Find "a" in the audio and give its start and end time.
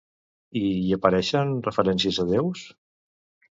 2.25-2.27